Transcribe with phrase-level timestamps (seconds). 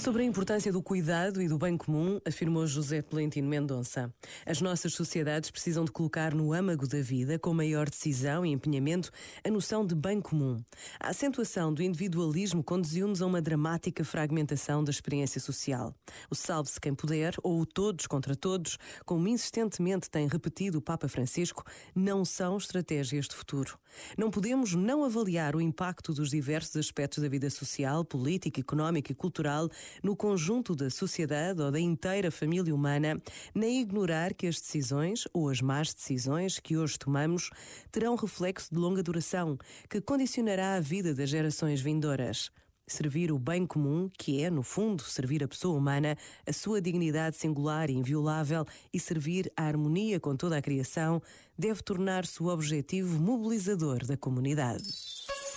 [0.00, 4.10] Sobre a importância do cuidado e do bem comum, afirmou José Tolentino Mendonça.
[4.46, 9.10] As nossas sociedades precisam de colocar no âmago da vida, com maior decisão e empenhamento,
[9.44, 10.64] a noção de bem comum.
[10.98, 15.94] A acentuação do individualismo conduziu-nos a uma dramática fragmentação da experiência social.
[16.30, 21.08] O salve-se quem puder, ou o todos contra todos, como insistentemente tem repetido o Papa
[21.08, 21.62] Francisco,
[21.94, 23.78] não são estratégias de futuro.
[24.16, 29.14] Não podemos não avaliar o impacto dos diversos aspectos da vida social, política, económica e
[29.14, 29.68] cultural
[30.02, 33.20] no conjunto da sociedade ou da inteira família humana,
[33.54, 37.50] nem ignorar que as decisões ou as más decisões que hoje tomamos
[37.90, 39.58] terão reflexo de longa duração
[39.88, 42.50] que condicionará a vida das gerações vindouras
[42.90, 47.36] servir o bem comum, que é, no fundo, servir a pessoa humana, a sua dignidade
[47.36, 51.22] singular e inviolável e servir a harmonia com toda a criação,
[51.56, 54.82] deve tornar-se o objetivo mobilizador da comunidade.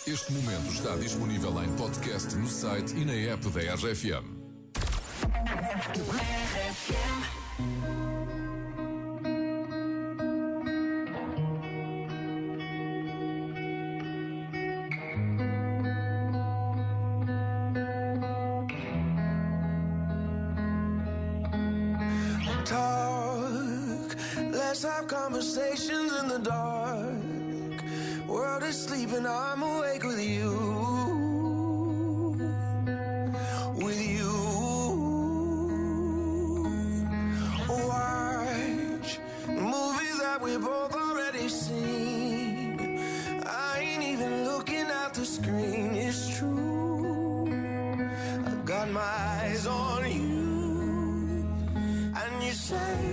[0.05, 4.43] Este momento está disponível em podcast no site e na app da RFM.
[22.65, 24.15] Talk,
[24.51, 27.12] let's have conversations in the dark
[28.73, 30.51] Is sleeping, I'm awake with you.
[33.85, 34.33] With you.
[37.69, 42.99] Watch movies that we both already seen.
[43.45, 47.45] I ain't even looking at the screen, it's true.
[48.47, 51.45] I got my eyes on you.
[52.21, 53.12] And you say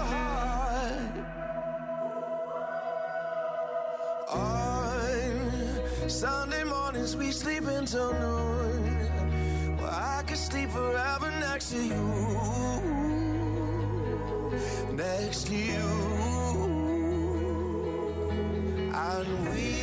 [7.01, 9.77] We sleep until noon.
[9.77, 12.03] Well, I could sleep forever next to you.
[14.93, 15.81] Next to you.
[18.93, 19.81] And we,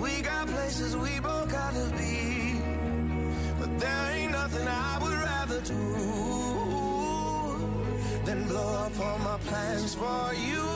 [0.00, 2.62] we got places we both gotta be.
[3.60, 5.84] But there ain't nothing I would rather do
[8.24, 10.66] than blow up all my plans for you.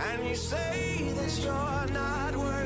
[0.00, 2.65] And you say that you're not worthy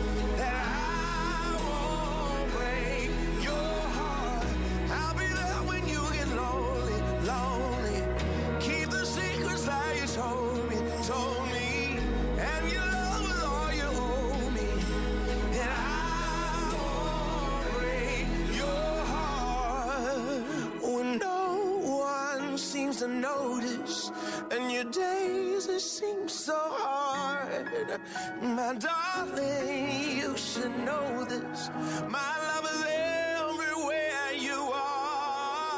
[25.41, 27.99] days it seems so hard.
[28.41, 31.69] My darling, you should know this.
[32.07, 35.73] My love is everywhere you are.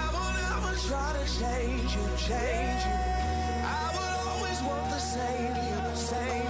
[0.00, 2.98] I will never try to change you, change you.
[3.80, 6.47] I will always want the same you, same